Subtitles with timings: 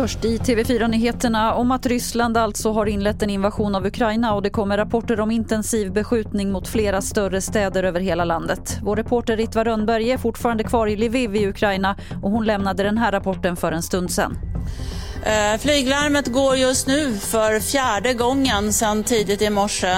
[0.00, 4.50] Först i TV4-nyheterna om att Ryssland alltså har inlett en invasion av Ukraina och det
[4.50, 8.78] kommer rapporter om intensiv beskjutning mot flera större städer över hela landet.
[8.82, 12.98] Vår reporter Ritva Rönnberg är fortfarande kvar i Lviv i Ukraina och hon lämnade den
[12.98, 14.38] här rapporten för en stund sedan.
[15.24, 19.96] Eh, flyglarmet går just nu för fjärde gången sedan tidigt i morse.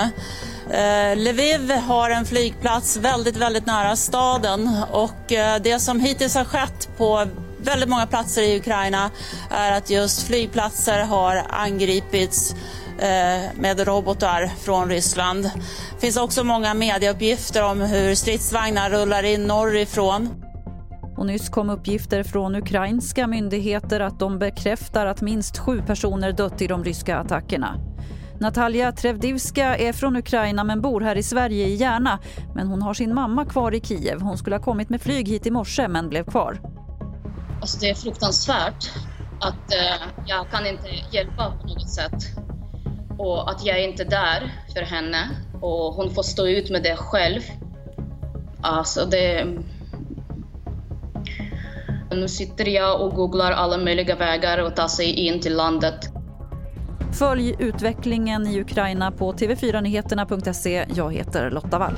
[0.72, 6.44] Eh, Lviv har en flygplats väldigt, väldigt nära staden och eh, det som hittills har
[6.44, 7.26] skett på
[7.58, 9.10] väldigt många platser i Ukraina
[9.50, 12.54] är att just flygplatser har angripits
[12.98, 15.42] eh, med robotar från Ryssland.
[15.94, 20.28] Det finns också många medieuppgifter om hur stridsvagnar rullar in norrifrån.
[21.16, 26.62] Och nyss kom uppgifter från ukrainska myndigheter att de bekräftar att minst sju personer dött
[26.62, 27.78] i de ryska attackerna.
[28.42, 32.18] Natalia Trevdivska är från Ukraina men bor här i Sverige i Järna.
[32.54, 34.20] Men hon har sin mamma kvar i Kiev.
[34.20, 36.60] Hon skulle ha kommit med flyg hit i morse men blev kvar.
[37.60, 38.90] Alltså det är fruktansvärt
[39.40, 42.14] att eh, jag kan inte hjälpa på något sätt.
[43.18, 45.30] Och att jag är inte där för henne
[45.60, 47.40] och hon får stå ut med det själv.
[48.60, 49.46] Alltså det...
[52.10, 56.12] Nu sitter jag och googlar alla möjliga vägar att ta sig in till landet.
[57.12, 60.86] Följ utvecklingen i Ukraina på tv4nyheterna.se.
[60.94, 61.94] Jag heter Lotta Wall.